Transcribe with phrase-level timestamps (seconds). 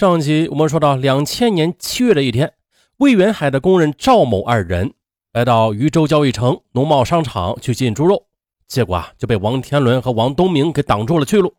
[0.00, 2.54] 上集我们说到，两千年七月的一天，
[3.00, 4.94] 魏源海的工人赵某二人
[5.34, 8.26] 来到渝州交易城农贸商场去进猪肉，
[8.66, 11.54] 结果啊就被王天伦和王东明给挡住了去路。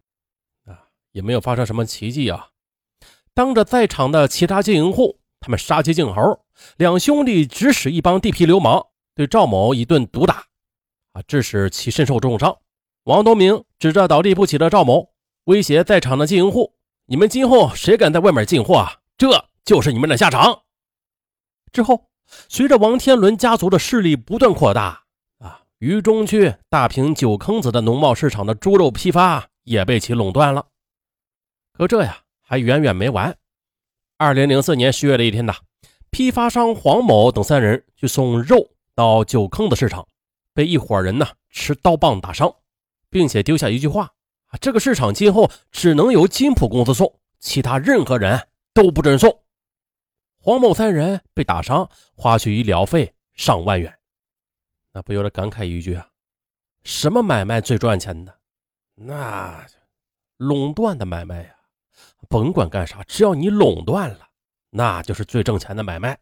[0.65, 0.73] 啊，
[1.11, 2.47] 也没有发生什么奇迹啊！
[3.35, 6.43] 当着在场的其他经营户，他们杀鸡儆猴，
[6.77, 10.45] 两兄弟指使一帮地痞流氓对赵某一顿毒打，
[11.13, 12.57] 啊，致使其身受重伤。
[13.03, 15.11] 王东明指着倒地不起的赵某，
[15.43, 16.73] 威胁在场的经营户
[17.11, 20.61] ：“你们今后谁敢在外面进货啊，这就是你们的下场。”
[21.73, 22.09] 之后，
[22.47, 25.03] 随着王天伦家族的势力不断扩大，
[25.39, 30.67] 啊，渝中区大坪九坑子的农贸市场的猪肉批发也被其垄断了。
[31.73, 33.35] 可这呀，还远远没完。
[34.17, 35.53] 二零零四年十月的一天呐，
[36.11, 40.07] 批发商黄某等三人去送肉到九坑子市场，
[40.53, 42.55] 被一伙人呢持刀棒打伤。
[43.09, 44.11] 并且丢下一句话：“，
[44.59, 49.43] 这个市场今后只能由金普公司送，其他任何人都不准送。”
[50.43, 53.95] 黄某三人被打伤，花去医疗费上万元，
[54.91, 56.07] 那不由得感慨一句啊
[56.83, 58.35] ：“什么买卖最赚钱的？
[58.95, 59.65] 那
[60.37, 61.55] 垄断的买卖呀！
[62.27, 64.27] 甭管干啥，只要你垄断了，
[64.71, 66.17] 那就是最挣钱的买卖。”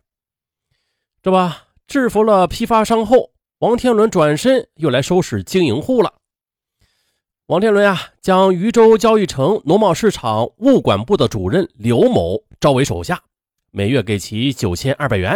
[1.24, 6.19] 这吧，制服了批发商后，王天伦转身又来收拾经营户了。
[7.50, 13.20] 王天伦啊，将渝州交易城农贸市场物管部的主任刘某招为手下，
[13.72, 15.32] 每月给其九千二百元。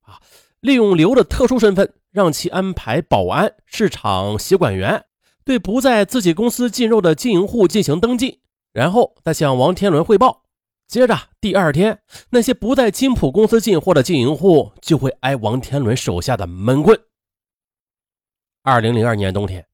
[0.00, 0.18] 啊，
[0.60, 5.04] 利用刘的特殊身份，让其安排保安、市场协管员，
[5.44, 8.40] 对不在自己公司进肉的经营户进行登记，
[8.72, 10.44] 然后再向王天伦汇报。
[10.86, 11.98] 接着第二天，
[12.30, 16.98] 那些不在金普公司进货的经营户就会挨王天伦手下的闷棍。
[18.62, 19.67] 二零零二年冬天。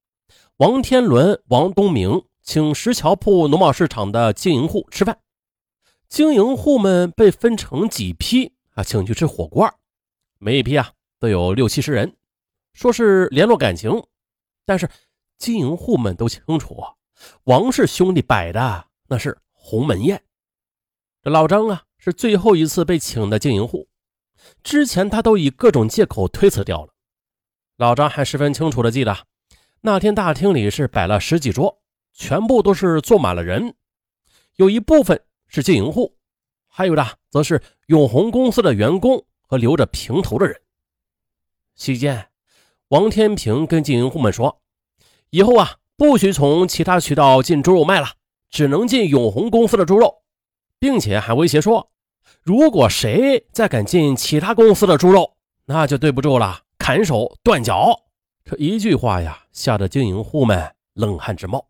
[0.59, 5.19] 王天伦、王东明请石桥铺农贸市场的经营户吃饭，
[6.09, 9.69] 经营户们被分成几批啊，请去吃火锅。
[10.39, 12.17] 每一批啊都有六七十人，
[12.73, 14.01] 说是联络感情。
[14.64, 14.89] 但是
[15.39, 16.77] 经营户们都清楚，
[17.43, 20.23] 王氏兄弟摆的那是鸿门宴。
[21.20, 23.89] 这老张啊是最后一次被请的经营户，
[24.63, 26.95] 之前他都以各种借口推辞掉了。
[27.77, 29.27] 老张还十分清楚的记得。
[29.86, 31.83] 那天大厅里是摆了十几桌，
[32.14, 33.74] 全部都是坐满了人，
[34.56, 36.17] 有一部分是经营户，
[36.67, 40.58] 还有的则是永红公司的员工和留着平头的人。
[41.74, 42.30] 席间，
[42.89, 44.62] 王天平跟经营户们说
[45.28, 48.12] ：“以后啊，不许从其他渠道进猪肉卖了，
[48.48, 50.22] 只能进永红公司的猪肉，
[50.78, 51.90] 并且还威胁说，
[52.40, 58.01] 如果谁再敢进其他公司的猪肉，那就对不住了，砍手断脚。”
[58.45, 61.67] 这一句话呀，吓得经营户们冷汗直冒。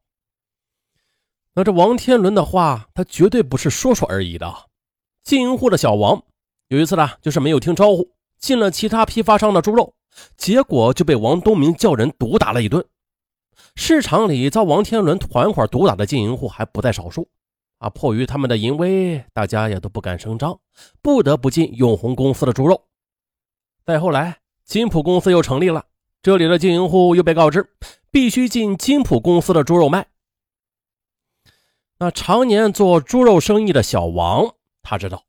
[1.52, 4.52] 那这王天伦的话，他绝对不是说说而已的。
[5.22, 6.20] 经营户的小王
[6.66, 9.94] 有一次呢，就是没有听招呼，进了其他批发商的猪肉，
[10.36, 12.84] 结果就被王东明叫人毒打了一顿。
[13.76, 17.28] 市场里遭王天伦团伙毒打的经营户还不在少数
[17.78, 17.88] 啊！
[17.88, 20.58] 迫于他们的淫威，大家也都不敢声张，
[21.00, 22.88] 不得不进永红公司的猪肉。
[23.84, 25.84] 再后来，金普公司又成立了。
[26.24, 27.68] 这里的经营户又被告知，
[28.10, 30.06] 必须进金普公司的猪肉卖。
[31.98, 35.26] 那常年做猪肉生意的小王，他知道，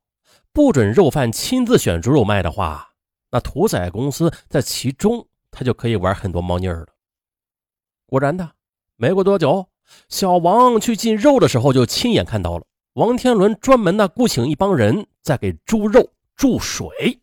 [0.54, 2.94] 不准肉贩亲自选猪肉卖的话，
[3.30, 6.86] 那屠宰公司在其中，他就可以玩很多猫腻了。
[8.06, 8.52] 果然的，
[8.96, 9.68] 没过多久，
[10.08, 17.20] 小王去进肉的时候，就亲眼看到了王天伦专门的雇请一帮人在给猪肉注水。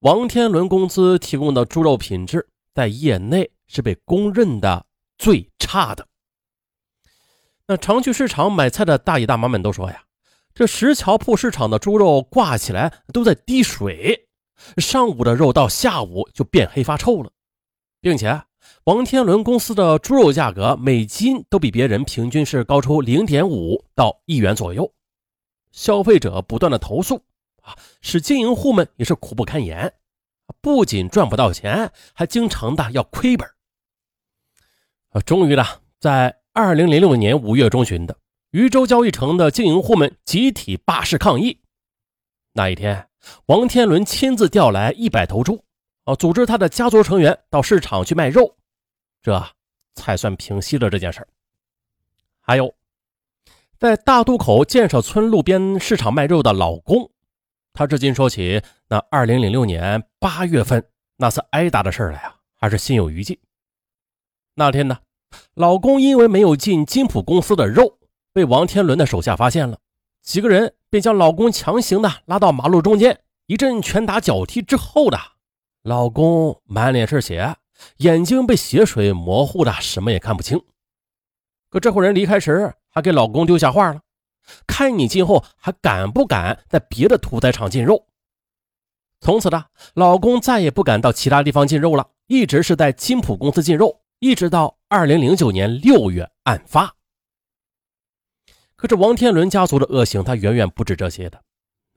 [0.00, 4.86] 王天伦公司提供的猪肉品质在业内是被公认的
[5.16, 6.06] 最差的。
[7.66, 10.04] 那常去市场买菜的大爷大妈们都说呀，
[10.54, 14.28] 这石桥铺市场的猪肉挂起来都在滴水，
[14.76, 17.32] 上午的肉到下午就变黑发臭了，
[18.00, 18.40] 并且
[18.84, 24.92] 王天伦公司的猪肉价格每斤都比别人平均是高出零点五到一元左右，
[25.72, 27.20] 消费者不断的投诉。
[28.00, 29.94] 使经营户们也是苦不堪言，
[30.60, 33.48] 不仅赚不到钱，还经常的要亏本。
[35.10, 35.64] 啊，终于呢，
[35.98, 38.16] 在二零零六年五月中旬的
[38.50, 41.60] 渝州交易城的经营户们集体罢市抗议。
[42.52, 43.08] 那一天，
[43.46, 45.64] 王天伦亲自调来一百头猪，
[46.04, 48.56] 啊，组织他的家族成员到市场去卖肉，
[49.22, 49.42] 这
[49.94, 51.26] 才算平息了这件事
[52.40, 52.74] 还有，
[53.78, 57.10] 在大渡口建设村路边市场卖肉的老公。
[57.78, 60.84] 他至今说起那二零零六年八月份
[61.16, 63.38] 那次挨打的事来啊，还是心有余悸。
[64.56, 64.98] 那天呢，
[65.54, 68.00] 老公因为没有进金普公司的肉，
[68.32, 69.78] 被王天伦的手下发现了，
[70.22, 75.16] 几个人便将老公强行的拉到马路中间，一阵拳打脚踢之后的，
[75.84, 77.54] 老公满脸是血，
[77.98, 80.60] 眼睛被血水模糊的什么也看不清。
[81.70, 84.00] 可这伙人离开时，还给老公丢下话了
[84.66, 88.06] ：“看你今后还敢不敢在别的屠宰场进肉。”
[89.20, 96.94] 从此的，老公再也不敢到其他地方进肉了，一直是在金普公司进肉，一直到二零零九年六月案发。
[98.76, 101.42] 可是王天伦家族的恶行，他远远不止这些的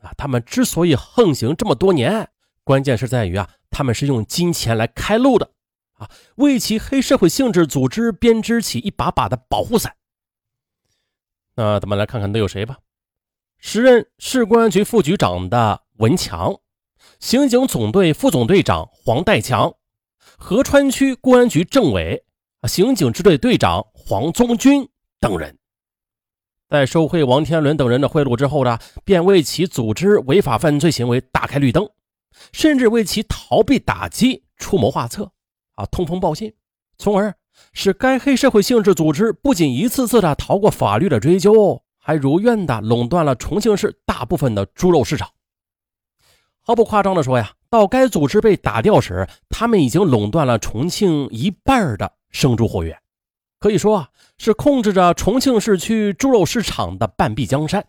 [0.02, 0.12] 啊！
[0.18, 2.28] 他们之所以横行这么多年，
[2.64, 5.52] 关键是在于啊，他们是用金钱来开路的
[5.94, 9.96] 啊，为其黑社会性质组织编织起一把把的保护伞。
[11.62, 12.80] 那咱们来看看都有谁吧。
[13.60, 16.60] 时任市公安局副局长的文强。
[17.20, 19.76] 刑警总队副总队长黄代强，
[20.40, 22.26] 合川区公安局政委、
[22.68, 25.60] 刑警支队队长黄宗军等人，
[26.68, 31.88] 在受贿王天伦等人的贿赂之后呢，便为其组织违法犯罪行为打开绿灯，
[32.54, 35.32] 甚至为其逃避打击出谋划策，
[35.76, 36.56] 啊，通风报信，
[36.98, 37.36] 从而
[37.74, 45.30] 使该黑社会性质组织不仅一次次的逃过法律的追究，还如愿的垄断了重庆市大部分的猪肉市场。
[46.60, 52.98] 毫不夸张的说呀，到该组织被打掉时，他们已经垄断了重庆一半的生猪货源，
[53.60, 57.86] 可以说啊，是控制着重庆市区猪肉市场的半壁江山。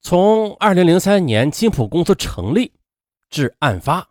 [0.00, 2.72] 从二零零三年金普公司成立
[3.28, 4.06] 至案发，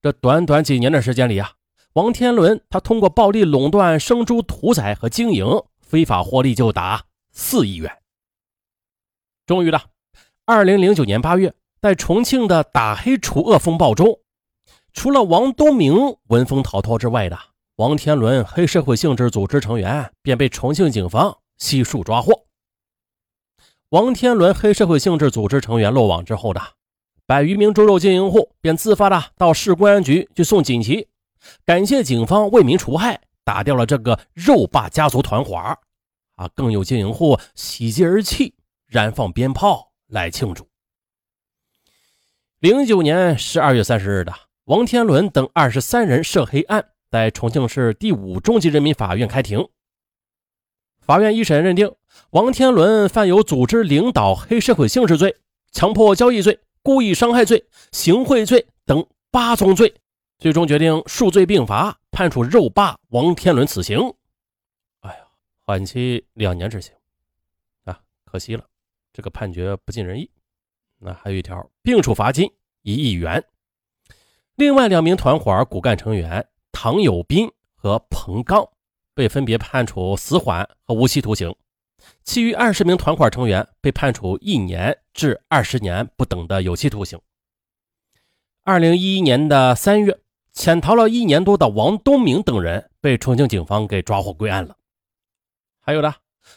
[0.00, 1.50] 这短短几年的时间里啊，
[1.94, 5.46] 王天伦他通过暴力垄断生猪屠宰和经营，
[5.80, 7.90] 非法获利就达四亿元。
[9.46, 9.84] 终于了，
[10.44, 11.54] 二零零九年八月。
[11.80, 14.18] 在重庆的打黑除恶风暴中，
[14.92, 17.38] 除了王东明闻风逃脱之外的
[17.76, 22.46] 王天伦黑社会性质组织成员便被重庆警方悉数抓获。
[23.90, 26.60] 王天伦黑社会性质组织成员落网之后的
[27.26, 31.06] 百余名猪肉经营户便自发的到市公安局去送锦旗，
[31.64, 35.56] 感谢警方为民除害，打掉了这个肉霸家族团伙
[36.36, 36.48] 啊！
[36.54, 38.54] 更有经营户喜极而泣，
[38.86, 40.68] 燃放鞭炮来庆祝。
[42.60, 44.32] 零九年十二月三十日的
[44.64, 49.68] 王天伦等二十三人涉黑案，在重庆市第五中级人民法院开庭。
[51.00, 51.94] 法院一审认定
[52.30, 55.36] 王天伦犯有组织领导黑社会性质罪、
[55.72, 59.94] 强迫交易罪、故意伤害罪、行贿罪等八宗罪，
[60.38, 63.98] 最终决定数罪并罚，判处肉霸王天伦死刑。
[65.00, 65.26] 哎呀，
[65.64, 66.94] 缓期两年执行
[67.82, 68.64] 啊，可惜了，
[69.12, 70.30] 这个判决不尽人意。
[70.98, 72.48] 那还有一条，并处罚金
[72.82, 73.44] 一亿元。
[74.54, 78.68] 另外两名团伙骨干成员唐有斌和彭刚
[79.14, 81.52] 被分别判处死缓和无期徒刑，
[82.22, 87.20] 其余二十名团伙成员被判处一年至二十年不等的有期徒刑。
[88.62, 90.20] 二零一一年的三月，
[90.58, 94.74] 潜逃了一年多的王东明等人被重庆警方给抓获归案了。
[95.80, 96.12] 还有的。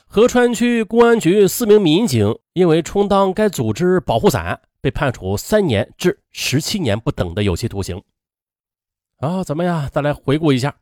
[0.08, 8.02] 合川区公安局四名民警因为充当该组织保护伞，被判处三年至十七年不等的有期徒刑。
[9.18, 9.88] 啊，怎么样？
[9.92, 10.78] 再来回顾一下：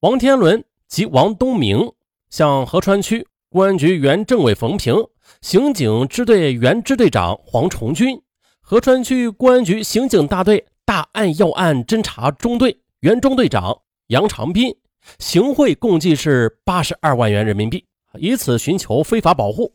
[0.00, 1.92] 王天伦及王东明
[2.30, 4.96] 向合川区公安局原政委冯平、
[5.42, 8.22] 刑警支队原支队长黄崇军、
[8.62, 14.76] 合川区公安局刑警大队大案要案侦查中队原中队长杨长斌。
[15.18, 17.84] 行贿共计是八十二万元人民币，
[18.20, 19.74] 以此寻求非法保护，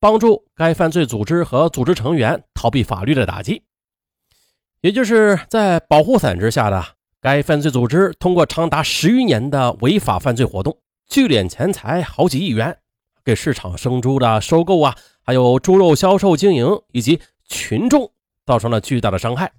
[0.00, 3.62] 帮助该犯罪组织和组织成员逃避法律的打击。
[4.80, 6.84] 也就是在保护伞之下的
[7.20, 12.76] 该犯罪组织，通过长达十余年的违法犯罪活动，聚敛钱财好几亿元，
[13.24, 18.10] 给市场生猪的收购啊，还有猪肉销售经营以及群众
[18.44, 19.52] 造成了巨大的伤害。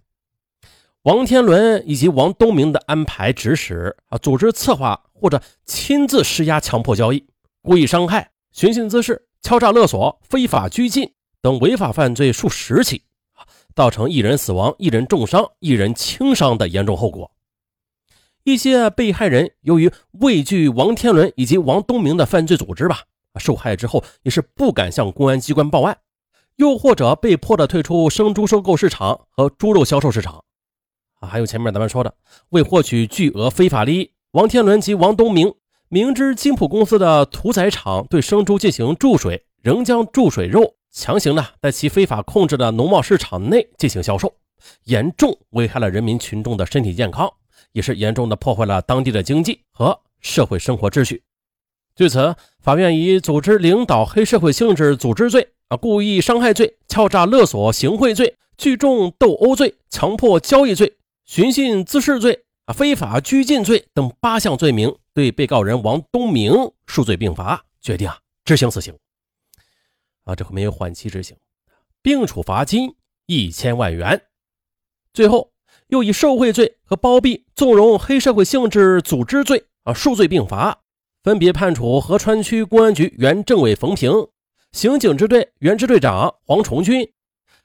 [1.05, 7.23] 王天伦以及王东明的安排指使啊，组织策划或者亲自施压强迫交易、
[7.61, 11.11] 故意伤害、寻衅滋事、敲诈勒索、非法拘禁
[11.43, 13.03] 等违法犯罪数十起，
[13.75, 17.29] 造成一人死亡、一人重伤、一人轻伤的严重后果。
[18.43, 23.01] 一些被害人由于畏惧王天伦以及王东明的犯罪组织吧，
[23.37, 25.99] 受害之后也是不敢向公安机关报案，
[26.55, 30.43] 又或者被迫的退出生猪收购市场和猪肉销售市场。
[31.25, 32.13] 还有前面咱们说的，
[32.49, 35.53] 为获取巨额非法利益，王天伦及王东明
[35.89, 44.33] 明知金普公司的屠宰场对生猪进行注水，仍将注水肉强行的在其非法控制的农贸市场内进行销售，
[44.85, 47.31] 严重危害了人民群众的身体健康，
[47.71, 51.23] 也是严重的破坏了当地的经济和社会生活秩序。
[51.95, 66.53] 据此，法院以组织领导黑社会性质组织罪、啊故意伤害罪、敲诈勒索行贿罪、聚众斗殴罪、强迫交易罪、寻衅滋事罪、啊非法拘禁罪等八项罪名，对被告人王东明
[66.85, 68.95] 数罪并罚，决定啊执行死刑。
[70.23, 71.35] 啊，这回没有缓期执行，
[72.01, 74.21] 并处罚金一千万元。
[75.13, 75.51] 最后
[75.87, 80.81] 又以受贿罪和包庇、纵容黑社会性质组织罪啊数罪并罚。
[81.23, 84.27] 分别判处合川区公安局原政委冯平、
[84.71, 87.11] 刑警支队原支队长黄崇军、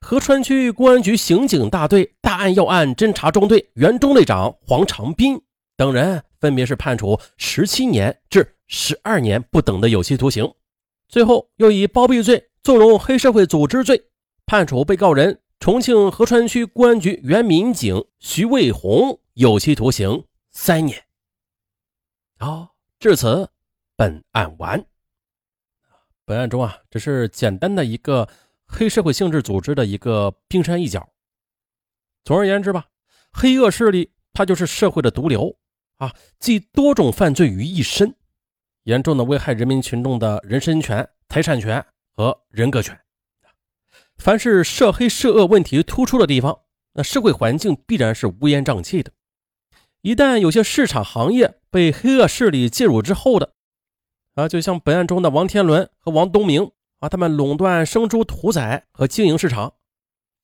[0.00, 5.40] 合川区公安局刑警大队大案要案侦查中队原中队长黄长斌
[5.76, 10.52] 等人，分别是判处十七年至十二年不等的有期徒刑。
[11.08, 14.02] 最后又以包庇罪、纵容黑社会组织罪，
[14.46, 21.04] 判处被告人重庆合川区公安局原民警徐卫红有期徒刑三年。
[22.38, 22.68] 好。
[22.98, 23.48] 至此，
[23.96, 24.84] 本案完。
[26.26, 28.28] 本案中啊，只是简单的一个
[28.70, 31.08] 黑社会性质组织的一个冰山一角。
[32.24, 32.86] 总而言之吧，
[33.32, 35.56] 黑恶势力它就是社会的毒瘤
[35.96, 38.14] 啊，集多种犯罪于一身，
[38.84, 41.84] 严重的危害人民群众的人身权、财产权
[42.14, 42.98] 和人格权。
[44.16, 46.60] 凡是涉黑涉恶问题突出的地方，
[46.92, 49.10] 那社会环境必然是乌烟瘴气的。
[50.02, 53.54] 一旦有些市场行业被黑恶势力介入之后的，
[54.34, 59.74] 啊，就像本案中的王天伦和王东明啊，他们垄断生猪屠宰和经营市场，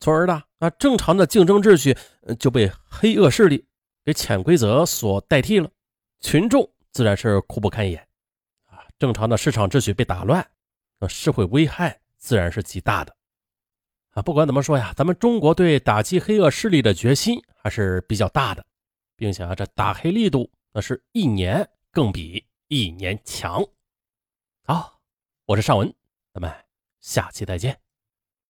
[0.01, 1.97] 从而呢，啊，正常的竞争秩序
[2.39, 3.65] 就被黑恶势力
[4.05, 5.71] 给潜规则所代替了，
[6.21, 8.01] 群众自然是苦不堪言，
[8.67, 10.45] 啊，正常的市场秩序被打乱，
[10.99, 13.15] 那社会危害自然是极大的，
[14.11, 18.67] 啊，不管怎么说呀，咱们中国对打击黑恶势力的决心还是比较大的。
[19.19, 23.65] 并且啊，这打黑力度那是一年更比一年强。
[24.63, 25.01] 好，
[25.47, 25.91] 我是尚文，
[26.37, 26.55] 咱们
[27.01, 27.86] 下期再见。